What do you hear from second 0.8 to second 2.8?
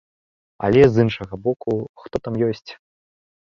з іншага боку, хто там ёсць?